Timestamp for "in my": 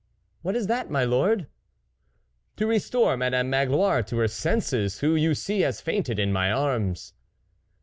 6.17-6.51